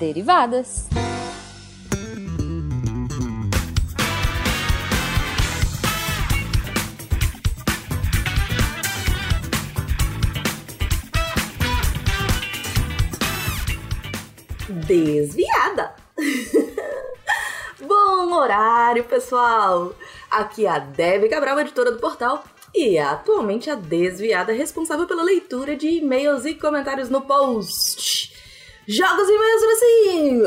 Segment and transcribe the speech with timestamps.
[0.00, 0.88] derivadas.
[14.86, 15.94] Desviada!
[17.80, 19.94] Bom horário, pessoal!
[20.30, 22.42] Aqui é a Debbie Cabral, editora do portal,
[22.74, 28.39] e é atualmente a desviada responsável pela leitura de e-mails e comentários no post.
[28.92, 30.42] Joga os e-mails assim!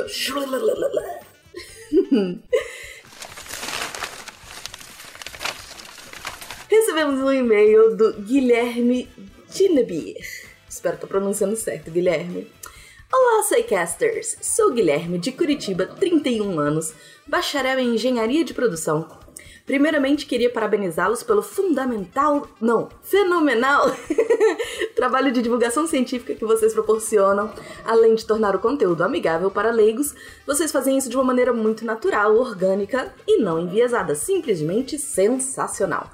[6.68, 9.08] Recebemos um e-mail do Guilherme
[9.50, 10.18] Ginebier.
[10.68, 12.52] Espero que estou pronunciando certo, Guilherme.
[13.14, 14.36] Olá, Soycasters!
[14.42, 16.94] Sou Guilherme, de Curitiba, 31 anos,
[17.26, 19.23] bacharel em Engenharia de Produção.
[19.66, 23.96] Primeiramente, queria parabenizá-los pelo fundamental, não, fenomenal
[24.94, 27.50] trabalho de divulgação científica que vocês proporcionam.
[27.86, 30.14] Além de tornar o conteúdo amigável para leigos,
[30.46, 36.10] vocês fazem isso de uma maneira muito natural, orgânica e não enviesada, simplesmente sensacional.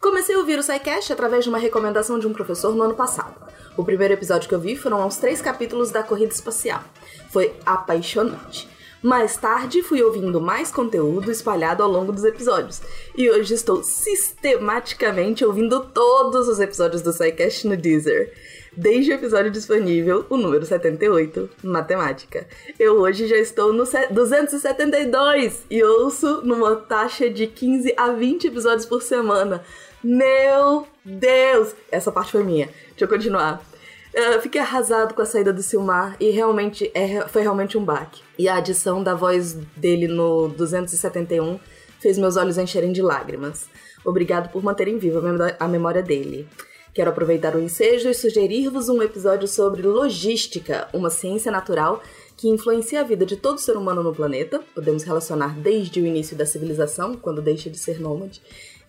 [0.00, 3.34] Comecei a ouvir o SciCast através de uma recomendação de um professor no ano passado.
[3.76, 6.84] O primeiro episódio que eu vi foram os três capítulos da corrida espacial.
[7.30, 8.68] Foi apaixonante.
[9.02, 12.82] Mais tarde, fui ouvindo mais conteúdo espalhado ao longo dos episódios.
[13.16, 18.32] E hoje estou sistematicamente ouvindo todos os episódios do SciCast no Deezer.
[18.76, 22.46] Desde o episódio disponível, o número 78, Matemática.
[22.78, 28.84] Eu hoje já estou no 272 e ouço numa taxa de 15 a 20 episódios
[28.84, 29.62] por semana.
[30.02, 31.74] Meu Deus!
[31.90, 32.66] Essa parte foi minha.
[32.66, 33.64] Deixa eu continuar.
[34.14, 38.22] Uh, fiquei arrasado com a saída do Silmar e realmente é, foi realmente um baque.
[38.38, 41.58] E a adição da voz dele no 271
[42.00, 43.68] fez meus olhos encherem de lágrimas.
[44.04, 45.20] Obrigado por manterem viva
[45.58, 46.48] a memória dele.
[46.94, 52.02] Quero aproveitar o ensejo e sugerir-vos um episódio sobre logística, uma ciência natural
[52.36, 54.60] que influencia a vida de todo ser humano no planeta.
[54.74, 58.40] Podemos relacionar desde o início da civilização, quando deixa de ser nômade,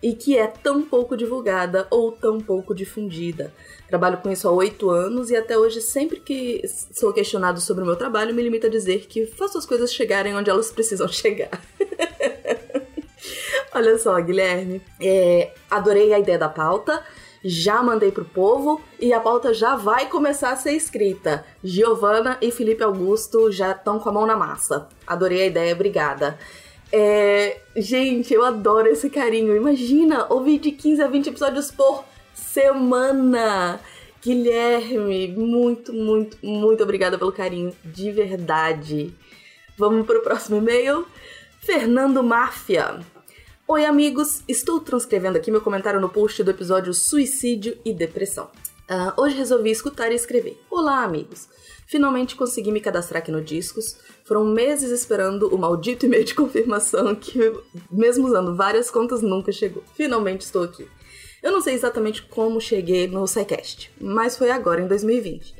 [0.02, 3.52] e que é tão pouco divulgada ou tão pouco difundida.
[3.88, 6.62] Trabalho com isso há oito anos e até hoje, sempre que
[6.92, 10.34] sou questionado sobre o meu trabalho, me limito a dizer que faço as coisas chegarem
[10.34, 11.50] onde elas precisam chegar.
[13.74, 17.02] Olha só, Guilherme, é, adorei a ideia da pauta
[17.42, 21.44] já mandei pro povo e a pauta já vai começar a ser escrita.
[21.64, 24.88] Giovana e Felipe Augusto já estão com a mão na massa.
[25.06, 26.38] Adorei a ideia, obrigada.
[26.92, 29.56] É, gente, eu adoro esse carinho.
[29.56, 33.80] Imagina ouvir de 15 a 20 episódios por semana.
[34.22, 39.14] Guilherme, muito, muito, muito obrigada pelo carinho, de verdade.
[39.78, 41.06] Vamos pro próximo e-mail.
[41.60, 43.00] Fernando Máfia.
[43.66, 44.42] Oi, amigos!
[44.48, 48.50] Estou transcrevendo aqui meu comentário no post do episódio Suicídio e Depressão.
[48.90, 50.60] Uh, hoje resolvi escutar e escrever.
[50.68, 51.48] Olá, amigos!
[51.90, 53.96] Finalmente consegui me cadastrar aqui no Discos.
[54.24, 57.52] Foram meses esperando o maldito e-mail de confirmação que,
[57.90, 59.82] mesmo usando várias contas, nunca chegou.
[59.96, 60.86] Finalmente estou aqui.
[61.42, 65.52] Eu não sei exatamente como cheguei no SciCast, mas foi agora, em 2020.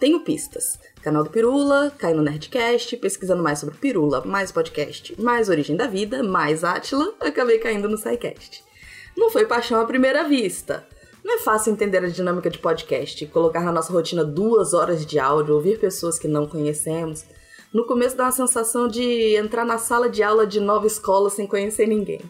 [0.00, 0.76] Tenho pistas.
[1.02, 5.86] Canal do Pirula, caí no Nerdcast, pesquisando mais sobre Pirula, mais podcast, mais Origem da
[5.86, 8.64] Vida, mais Átila, acabei caindo no SciCast.
[9.16, 10.84] Não foi paixão à primeira vista.
[11.26, 15.18] Não é fácil entender a dinâmica de podcast, colocar na nossa rotina duas horas de
[15.18, 17.24] áudio, ouvir pessoas que não conhecemos.
[17.72, 21.44] No começo dá uma sensação de entrar na sala de aula de nova escola sem
[21.44, 22.20] conhecer ninguém.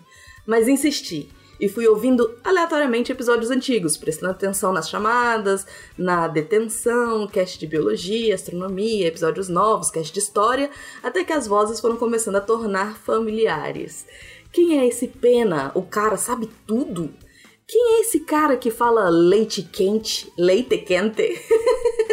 [0.47, 1.29] Mas insisti
[1.61, 5.67] e fui ouvindo aleatoriamente episódios antigos, prestando atenção nas chamadas,
[5.99, 10.71] na detenção, cast de biologia, astronomia, episódios novos, cast de história,
[11.03, 14.07] até que as vozes foram começando a tornar familiares.
[14.51, 15.71] Quem é esse Pena?
[15.75, 17.13] O cara sabe tudo?
[17.69, 21.37] Quem é esse cara que fala leite quente, leite quente?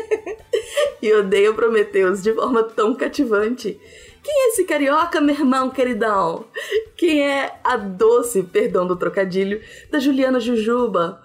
[0.99, 3.79] e odeia Prometeus de forma tão cativante.
[4.23, 6.45] Quem é esse carioca, meu irmão queridão?
[6.97, 9.61] Quem é a doce, perdão do trocadilho,
[9.91, 11.21] da Juliana Jujuba?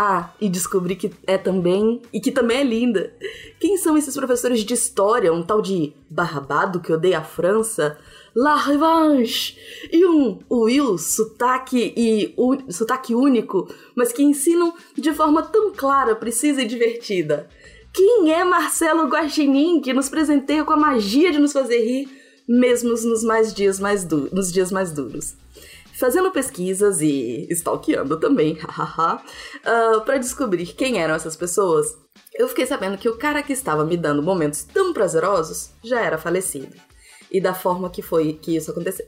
[0.00, 2.00] Ah, e descobri que é também.
[2.12, 3.12] e que também é linda.
[3.58, 5.32] Quem são esses professores de história?
[5.32, 7.98] Um tal de Barbado que odeia a França?
[8.32, 9.56] La Revanche!
[9.90, 16.14] E um Will, sotaque e un, sotaque único, mas que ensinam de forma tão clara,
[16.14, 17.48] precisa e divertida.
[17.92, 22.08] Quem é Marcelo Guaxinim, que nos presenteia com a magia de nos fazer rir
[22.48, 25.34] mesmo nos mais dias mais nos dias mais duros.
[25.98, 31.98] Fazendo pesquisas e stalkeando também, hahaha, uh, para descobrir quem eram essas pessoas,
[32.34, 36.16] eu fiquei sabendo que o cara que estava me dando momentos tão prazerosos já era
[36.16, 36.76] falecido.
[37.32, 39.06] E da forma que foi que isso aconteceu.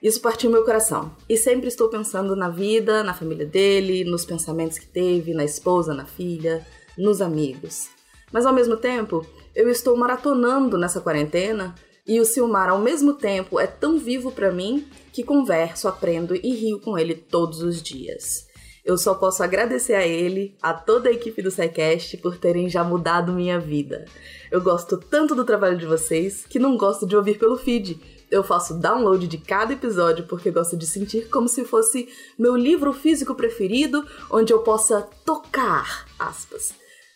[0.00, 1.14] Isso partiu meu coração.
[1.28, 5.92] E sempre estou pensando na vida, na família dele, nos pensamentos que teve, na esposa,
[5.92, 6.64] na filha,
[6.96, 7.88] nos amigos.
[8.32, 11.74] Mas ao mesmo tempo, eu estou maratonando nessa quarentena
[12.10, 16.52] e o Silmar, ao mesmo tempo, é tão vivo para mim que converso, aprendo e
[16.52, 18.48] rio com ele todos os dias.
[18.84, 22.82] Eu só posso agradecer a ele, a toda a equipe do SciCast por terem já
[22.82, 24.06] mudado minha vida.
[24.50, 28.00] Eu gosto tanto do trabalho de vocês que não gosto de ouvir pelo feed.
[28.28, 32.92] Eu faço download de cada episódio porque gosto de sentir como se fosse meu livro
[32.92, 36.72] físico preferido, onde eu possa tocar, aspas.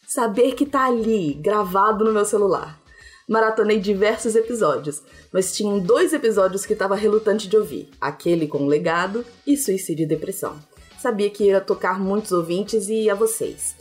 [0.06, 2.83] Saber que tá ali, gravado no meu celular
[3.28, 9.24] maratonei diversos episódios, mas tinham dois episódios que estava relutante de ouvir: aquele com legado
[9.46, 10.58] e suicídio e depressão.
[11.00, 13.74] Sabia que ia tocar muitos ouvintes e a vocês.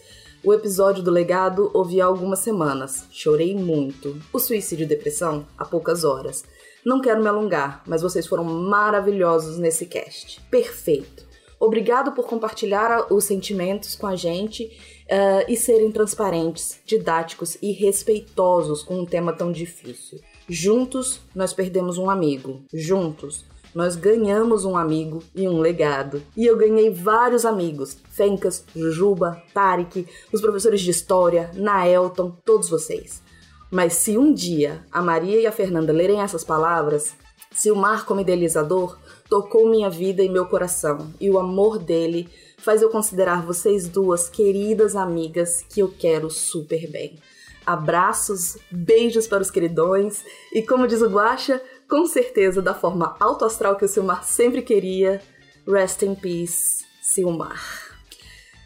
[0.43, 3.05] O episódio do legado ouvi há algumas semanas.
[3.11, 4.17] Chorei muito.
[4.33, 6.43] O suicídio e depressão, há poucas horas.
[6.85, 10.41] Não quero me alongar, mas vocês foram maravilhosos nesse cast.
[10.51, 11.32] Perfeito.
[11.63, 14.65] Obrigado por compartilhar os sentimentos com a gente
[15.05, 20.19] uh, e serem transparentes, didáticos e respeitosos com um tema tão difícil.
[20.49, 22.65] Juntos, nós perdemos um amigo.
[22.73, 26.21] Juntos, nós ganhamos um amigo e um legado.
[26.35, 33.23] E eu ganhei vários amigos: Fencas, Jujuba, Tarek, os professores de história, Naelton, todos vocês.
[33.71, 37.15] Mas se um dia a Maria e a Fernanda lerem essas palavras,
[37.53, 38.97] se o mar como idealizador
[39.33, 44.29] tocou minha vida e meu coração, e o amor dele faz eu considerar vocês duas
[44.29, 47.17] queridas amigas que eu quero super bem.
[47.65, 51.59] Abraços, beijos para os queridões e, como diz o Guacha,
[51.89, 55.19] com certeza da forma autoastral que o Silmar sempre queria,
[55.67, 57.59] rest in peace, Silmar.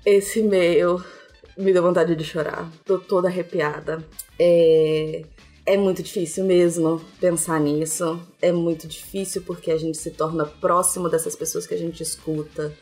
[0.05, 1.01] Esse e-mail
[1.57, 2.69] me deu vontade de chorar.
[2.83, 4.05] Tô toda arrepiada.
[4.37, 5.23] É...
[5.67, 8.17] É muito difícil mesmo pensar nisso.
[8.41, 12.73] É muito difícil porque a gente se torna próximo dessas pessoas que a gente escuta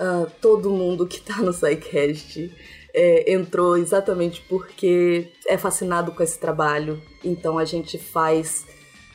[0.00, 2.52] uh, todo mundo que tá no SciCast
[2.92, 7.00] é, entrou exatamente porque é fascinado com esse trabalho.
[7.24, 8.66] Então a gente faz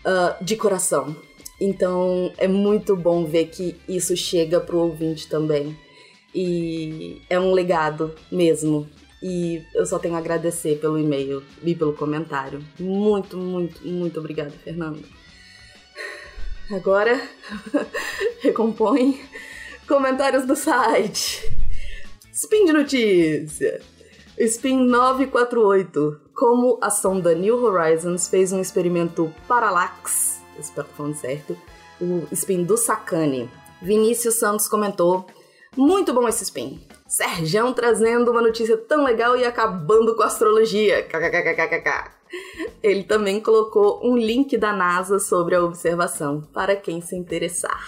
[0.06, 1.14] uh, de coração.
[1.60, 5.78] Então é muito bom ver que isso chega pro ouvinte também.
[6.34, 8.88] E é um legado mesmo.
[9.22, 12.64] E eu só tenho a agradecer pelo e-mail e pelo comentário.
[12.80, 15.04] Muito, muito, muito obrigada, Fernando.
[16.72, 17.20] Agora,
[18.42, 19.20] recompõe
[19.90, 21.52] Comentários do site.
[22.32, 23.82] Spin de notícia.
[24.38, 26.22] Spin 948.
[26.36, 31.58] Como a sonda New Horizons fez um experimento Parallax, espero que falando certo,
[32.00, 33.50] o spin do Sacane.
[33.82, 35.26] Vinícius Santos comentou:
[35.76, 36.80] Muito bom esse spin.
[37.10, 41.02] Serjão trazendo uma notícia tão legal e acabando com a astrologia.
[41.02, 42.12] KKKKKK.
[42.84, 47.84] Ele também colocou um link da NASA sobre a observação para quem se interessar.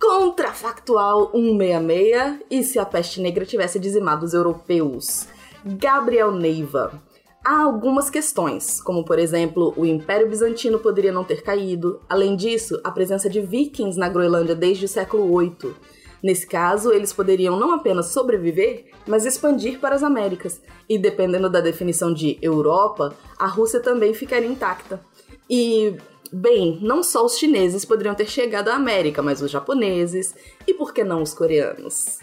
[0.00, 5.28] Contrafactual 166 e se a peste negra tivesse dizimado os europeus.
[5.64, 7.00] Gabriel Neiva.
[7.44, 12.00] Há algumas questões, como por exemplo, o Império Bizantino poderia não ter caído.
[12.08, 15.76] Além disso, a presença de vikings na Groenlândia desde o século VIII.
[16.22, 20.60] Nesse caso, eles poderiam não apenas sobreviver, mas expandir para as Américas.
[20.88, 25.00] E dependendo da definição de Europa, a Rússia também ficaria intacta.
[25.48, 25.96] E
[26.32, 30.32] Bem, não só os chineses poderiam ter chegado à América, mas os japoneses
[30.64, 32.20] e por que não os coreanos?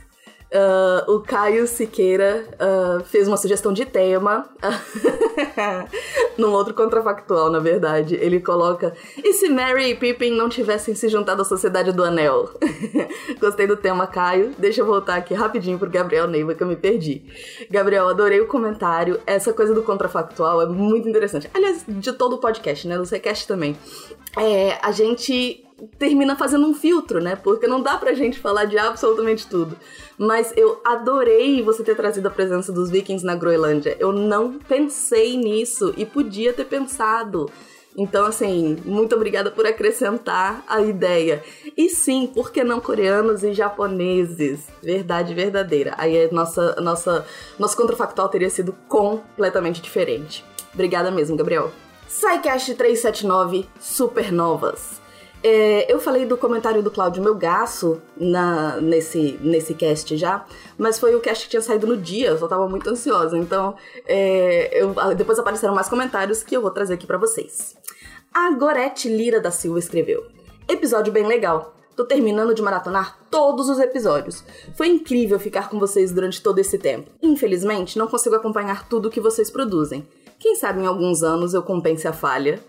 [0.50, 4.48] Uh, o Caio Siqueira uh, fez uma sugestão de tema,
[6.38, 8.16] num outro contrafactual, na verdade.
[8.16, 12.50] Ele coloca: e se Mary e Pippin não tivessem se juntado à Sociedade do Anel?
[13.42, 14.54] Gostei do tema, Caio.
[14.58, 17.24] Deixa eu voltar aqui rapidinho pro Gabriel Neiva, que eu me perdi.
[17.70, 19.20] Gabriel, adorei o comentário.
[19.28, 21.50] Essa coisa do contrafactual é muito interessante.
[21.54, 22.98] Aliás, de todo o podcast, né?
[22.98, 23.76] Do Secast também.
[24.38, 25.67] É, a gente
[25.98, 27.36] termina fazendo um filtro, né?
[27.36, 29.78] Porque não dá pra gente falar de absolutamente tudo.
[30.18, 33.96] Mas eu adorei você ter trazido a presença dos vikings na Groenlândia.
[34.00, 37.50] Eu não pensei nisso e podia ter pensado.
[37.98, 41.44] Então, assim, muito obrigada por acrescentar a ideia.
[41.76, 44.68] E sim, por que não coreanos e japoneses?
[44.84, 45.96] Verdade verdadeira.
[45.98, 47.26] Aí a nossa, nossa,
[47.58, 50.46] nosso contrafactual teria sido completamente diferente.
[50.74, 51.72] Obrigada mesmo, Gabriel.
[52.08, 55.07] SciCast 379 Supernovas.
[55.44, 60.46] É, eu falei do comentário do Cláudio Melgaço na, nesse, nesse cast já,
[60.78, 63.38] mas foi o cast que tinha saído no dia, eu só tava muito ansiosa.
[63.38, 63.76] Então,
[64.06, 67.76] é, eu, depois apareceram mais comentários que eu vou trazer aqui para vocês.
[68.34, 70.26] A Gorete Lira da Silva escreveu:
[70.68, 71.76] Episódio bem legal.
[71.96, 74.44] Tô terminando de maratonar todos os episódios.
[74.76, 77.10] Foi incrível ficar com vocês durante todo esse tempo.
[77.24, 80.08] Infelizmente, não consigo acompanhar tudo que vocês produzem.
[80.40, 82.64] Quem sabe em alguns anos eu compense a falha.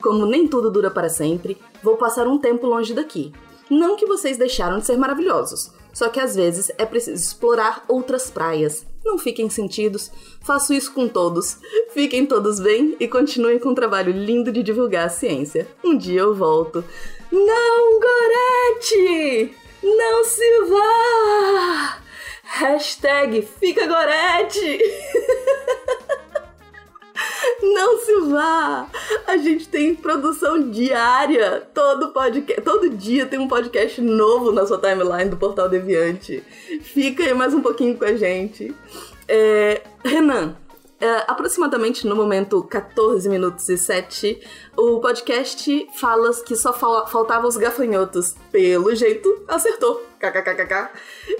[0.00, 3.32] Como nem tudo dura para sempre, vou passar um tempo longe daqui.
[3.70, 8.30] Não que vocês deixaram de ser maravilhosos, só que às vezes é preciso explorar outras
[8.30, 8.86] praias.
[9.02, 10.10] Não fiquem sentidos,
[10.42, 11.58] faço isso com todos.
[11.92, 15.66] Fiquem todos bem e continuem com o trabalho lindo de divulgar a ciência.
[15.82, 16.84] Um dia eu volto.
[17.32, 19.54] Não, Gorete!
[19.82, 21.98] Não se vá!
[22.42, 24.78] Hashtag Fica Gorete!
[27.72, 28.86] Não se vá!
[29.26, 31.66] A gente tem produção diária.
[31.72, 36.42] Todo podcast, todo dia tem um podcast novo na sua timeline do Portal Deviante.
[36.82, 38.74] Fica aí mais um pouquinho com a gente.
[39.26, 40.56] É, Renan,
[41.00, 44.40] é, aproximadamente no momento 14 minutos e 7,
[44.76, 48.34] o podcast fala que só fal faltavam os gafanhotos.
[48.52, 50.04] Pelo jeito, acertou.
[50.18, 50.90] KKKKK.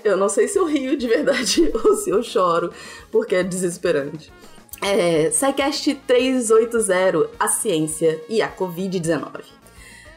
[0.03, 2.73] Eu não sei se eu rio de verdade ou se eu choro,
[3.11, 4.33] porque é desesperante.
[4.83, 9.45] É, SciCast 380, a ciência e a Covid-19.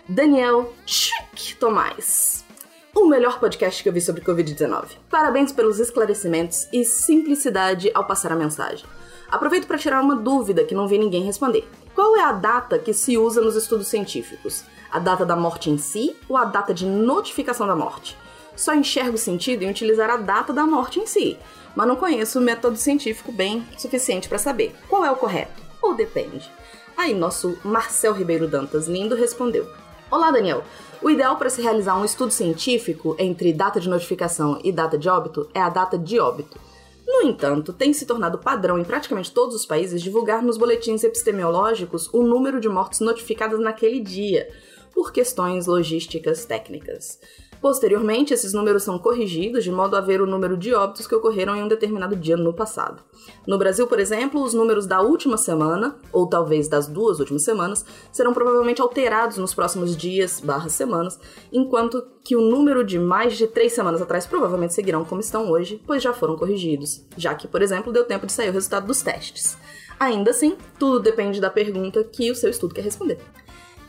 [0.07, 2.45] Daniel Chic Tomás.
[2.93, 4.97] O melhor podcast que eu vi sobre Covid-19.
[5.09, 8.85] Parabéns pelos esclarecimentos e simplicidade ao passar a mensagem.
[9.29, 11.67] Aproveito para tirar uma dúvida que não vi ninguém responder.
[11.93, 14.63] Qual é a data que se usa nos estudos científicos?
[14.89, 18.17] A data da morte em si ou a data de notificação da morte?
[18.55, 21.37] Só enxergo sentido em utilizar a data da morte em si,
[21.77, 25.93] mas não conheço o método científico bem suficiente para saber qual é o correto, ou
[25.93, 26.51] depende.
[26.97, 29.69] Aí nosso Marcel Ribeiro Dantas lindo respondeu:
[30.09, 30.63] Olá, Daniel.
[31.03, 35.07] O ideal para se realizar um estudo científico entre data de notificação e data de
[35.07, 36.59] óbito é a data de óbito.
[37.05, 42.09] No entanto, tem se tornado padrão em praticamente todos os países divulgar nos boletins epistemiológicos
[42.11, 44.49] o número de mortes notificadas naquele dia,
[44.95, 47.19] por questões logísticas técnicas.
[47.61, 51.55] Posteriormente, esses números são corrigidos de modo a ver o número de óbitos que ocorreram
[51.55, 53.03] em um determinado dia no passado.
[53.47, 57.85] No Brasil, por exemplo, os números da última semana, ou talvez das duas últimas semanas,
[58.11, 61.19] serão provavelmente alterados nos próximos dias barra semanas,
[61.51, 65.81] enquanto que o número de mais de três semanas atrás provavelmente seguirão como estão hoje,
[65.87, 69.01] pois já foram corrigidos, já que, por exemplo, deu tempo de sair o resultado dos
[69.01, 69.57] testes.
[69.99, 73.17] Ainda assim, tudo depende da pergunta que o seu estudo quer responder.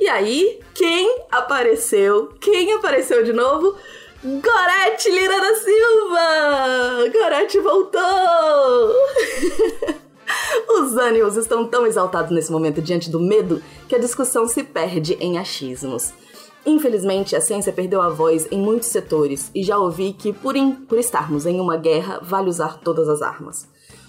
[0.00, 2.28] E aí, quem apareceu?
[2.40, 3.74] Quem apareceu de novo?
[4.22, 7.10] Gorete Lira da Silva!
[7.12, 8.00] Gorete voltou!
[10.70, 15.14] Os ânimos estão tão exaltados nesse momento diante do medo que a discussão se perde
[15.14, 16.12] em achismos.
[16.64, 20.72] Infelizmente, a ciência perdeu a voz em muitos setores e já ouvi que, por, in,
[20.72, 23.68] por estarmos em uma guerra, vale usar todas as armas.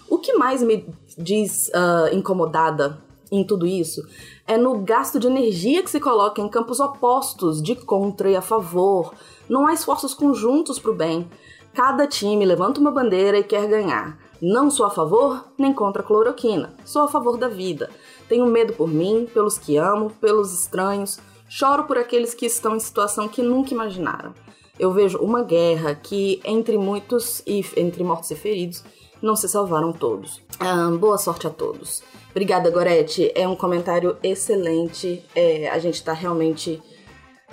[0.10, 0.86] O que mais me
[1.18, 4.02] diz uh, incomodada em tudo isso
[4.50, 8.42] é no gasto de energia que se coloca em campos opostos, de contra e a
[8.42, 9.14] favor.
[9.48, 11.30] Não há esforços conjuntos para o bem.
[11.72, 14.18] Cada time levanta uma bandeira e quer ganhar.
[14.42, 16.74] Não sou a favor nem contra a cloroquina.
[16.84, 17.92] Sou a favor da vida.
[18.28, 21.20] Tenho medo por mim, pelos que amo, pelos estranhos.
[21.48, 24.34] Choro por aqueles que estão em situação que nunca imaginaram.
[24.80, 28.84] Eu vejo uma guerra que, entre muitos e entre mortos e feridos,
[29.22, 30.42] não se salvaram todos.
[30.60, 32.02] Ah, boa sorte a todos.
[32.32, 33.32] Obrigada, Gorete.
[33.36, 35.24] É um comentário excelente.
[35.36, 36.82] É, a gente tá realmente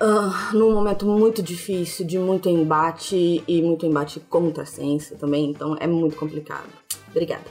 [0.01, 5.51] uh, num momento muito difícil, de muito embate e muito embate contra a ciência também,
[5.51, 6.69] então é muito complicado.
[7.09, 7.45] Obrigada.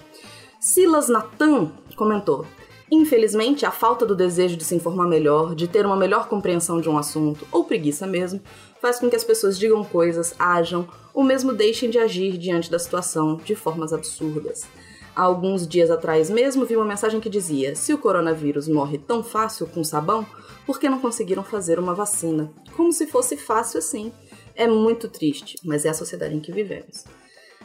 [0.60, 2.46] Silas Natan comentou:
[2.92, 6.88] Infelizmente, a falta do desejo de se informar melhor, de ter uma melhor compreensão de
[6.88, 8.40] um assunto, ou preguiça mesmo,
[8.80, 12.78] faz com que as pessoas digam coisas, ajam, ou mesmo deixem de agir diante da
[12.78, 14.68] situação de formas absurdas.
[15.16, 19.24] Há alguns dias atrás mesmo vi uma mensagem que dizia: se o coronavírus morre tão
[19.24, 20.26] fácil com sabão,
[20.66, 22.52] por que não conseguiram fazer uma vacina?
[22.76, 24.12] Como se fosse fácil assim.
[24.58, 27.04] É muito triste, mas é a sociedade em que vivemos.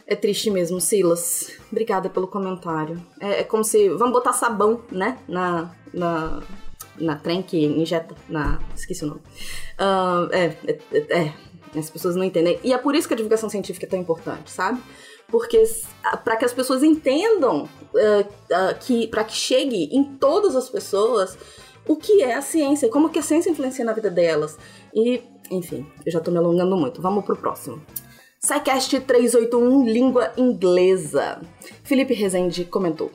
[0.07, 1.53] É triste mesmo, Silas.
[1.71, 3.01] Obrigada pelo comentário.
[3.21, 3.89] É, é como se.
[3.91, 5.19] Vamos botar sabão, né?
[5.29, 5.73] Na.
[5.93, 6.43] na
[6.99, 8.61] na trem que injeta na.
[8.77, 9.21] Esqueci o nome.
[9.79, 11.33] Uh, é, é,
[11.75, 12.59] é, as pessoas não entendem.
[12.63, 14.81] E é por isso que a divulgação científica é tão importante, sabe?
[15.31, 15.63] Porque
[16.25, 21.37] para que as pessoas entendam uh, uh, que para que chegue em todas as pessoas
[21.87, 24.57] o que é a ciência, como que a ciência influencia na vida delas.
[24.95, 27.03] E, enfim, eu já tô me alongando muito.
[27.03, 27.83] Vamos pro próximo.
[28.43, 31.41] SciCast 381 Língua Inglesa.
[31.83, 33.11] Felipe Rezende comentou: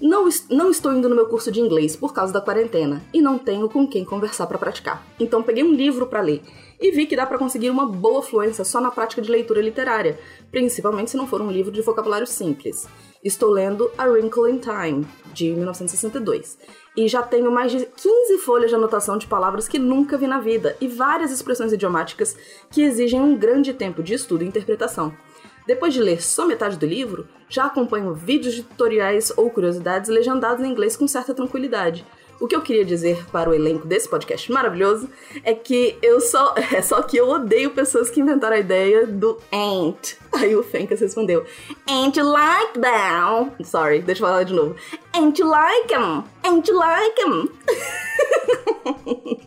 [0.00, 3.38] não, não estou indo no meu curso de inglês por causa da quarentena e não
[3.38, 5.06] tenho com quem conversar para praticar.
[5.18, 6.42] Então peguei um livro para ler
[6.80, 10.18] e vi que dá para conseguir uma boa fluência só na prática de leitura literária,
[10.50, 12.86] principalmente se não for um livro de vocabulário simples.
[13.24, 16.58] Estou lendo A Wrinkle in Time, de 1962,
[16.96, 20.38] e já tenho mais de 15 folhas de anotação de palavras que nunca vi na
[20.38, 22.36] vida e várias expressões idiomáticas
[22.70, 25.12] que exigem um grande tempo de estudo e interpretação.
[25.66, 30.64] Depois de ler só metade do livro, já acompanho vídeos de tutoriais ou curiosidades legendados
[30.64, 32.04] em inglês com certa tranquilidade
[32.40, 35.08] O que eu queria dizer para o elenco desse podcast maravilhoso
[35.42, 36.54] é que eu só.
[36.72, 40.18] É só que eu odeio pessoas que inventaram a ideia do ain't.
[40.32, 41.44] Aí o Fencas respondeu:
[41.88, 43.52] Ain't you like them?
[43.64, 44.76] Sorry, deixa eu falar de novo.
[45.14, 46.24] Ain't you like them?
[46.44, 47.48] Ain't you like them?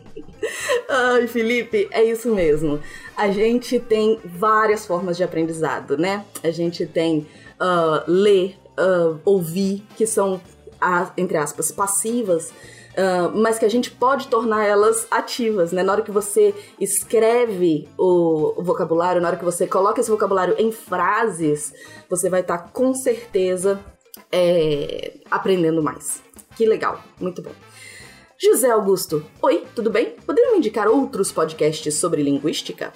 [0.88, 2.80] Ai, Felipe, é isso mesmo.
[3.20, 6.24] A gente tem várias formas de aprendizado, né?
[6.42, 7.26] A gente tem
[7.60, 10.40] uh, ler, uh, ouvir, que são,
[11.18, 12.48] entre aspas, passivas.
[12.48, 15.82] Uh, mas que a gente pode tornar elas ativas, né?
[15.82, 20.72] Na hora que você escreve o, vocabulário, na hora que você coloca esse vocabulário em
[20.72, 21.74] frases,
[22.08, 23.78] você vai estar tá, com certeza
[24.32, 26.22] é, aprendendo mais.
[26.56, 27.52] Que legal, muito bom.
[28.38, 30.16] José Augusto, oi, tudo bem?
[30.24, 32.94] Poderia me indicar outros podcasts sobre linguística?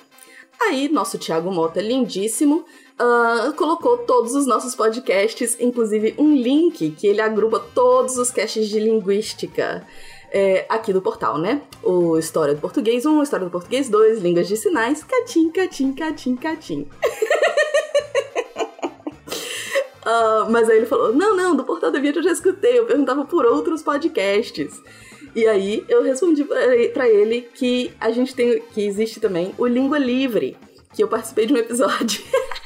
[0.61, 2.65] Aí, nosso Thiago Mota, lindíssimo,
[2.99, 8.69] uh, colocou todos os nossos podcasts, inclusive um link que ele agrupa todos os casts
[8.69, 9.87] de linguística.
[10.37, 11.63] É, aqui do portal, né?
[11.81, 16.35] O História do Português 1, História do Português 2, Línguas de Sinais, catim, catim, catim,
[16.35, 16.89] catim.
[20.05, 22.85] uh, mas aí ele falou: não, não, do Portal da Vida eu já escutei, eu
[22.85, 24.83] perguntava por outros podcasts.
[25.35, 26.45] E aí eu respondi
[26.93, 30.57] para ele que a gente tem, que existe também o Língua Livre,
[30.93, 32.23] que eu participei de um episódio.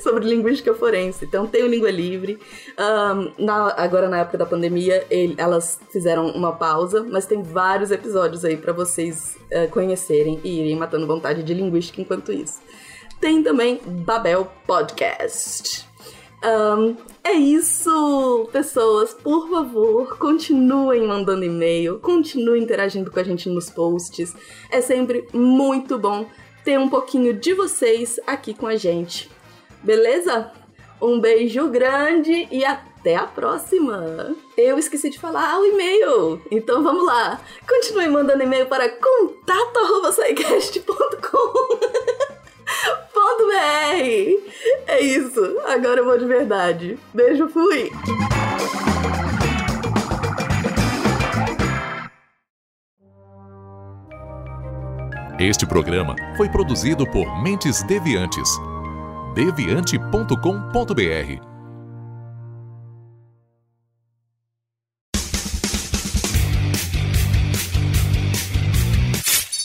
[0.00, 1.24] sobre linguística forense.
[1.24, 2.38] Então tem o Língua Livre.
[2.78, 7.90] Um, na, agora, na época da pandemia, ele, elas fizeram uma pausa, mas tem vários
[7.90, 12.60] episódios aí para vocês uh, conhecerem e irem matando vontade de linguística enquanto isso.
[13.20, 15.87] Tem também Babel Podcast.
[16.44, 19.12] Um, é isso, pessoas.
[19.14, 24.34] Por favor, continuem mandando e-mail, continuem interagindo com a gente nos posts.
[24.70, 26.26] É sempre muito bom
[26.64, 29.30] ter um pouquinho de vocês aqui com a gente.
[29.82, 30.52] Beleza?
[31.00, 34.34] Um beijo grande e até a próxima!
[34.56, 37.40] Eu esqueci de falar o e-mail, então vamos lá!
[37.68, 39.88] Continue mandando e-mail para contato.com
[45.38, 45.60] isso.
[45.66, 46.98] Agora eu vou de verdade.
[47.14, 47.90] Beijo, fui.
[55.38, 58.48] Este programa foi produzido por Mentes Deviantes.
[59.34, 61.48] deviante.com.br.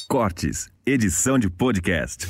[0.07, 2.27] Cortes, edição de podcast.